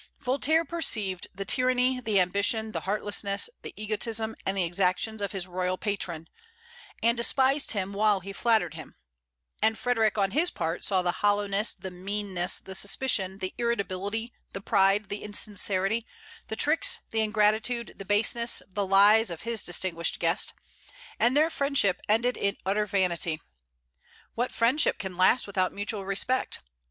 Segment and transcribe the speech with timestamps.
[0.17, 5.45] Voltaire perceived the tyranny, the ambition, the heartlessness, the egotism, and the exactions of his
[5.45, 6.27] royal patron,
[7.03, 8.95] and despised him while he flattered him;
[9.61, 14.59] and Frederic on his part saw the hollowness, the meanness, the suspicion, the irritability, the
[14.59, 16.07] pride, the insincerity,
[16.47, 20.55] the tricks, the ingratitude, the baseness, the lies of his distinguished guest,
[21.19, 23.39] and their friendship ended in utter vanity.
[24.33, 26.59] What friendship can last without mutual respect?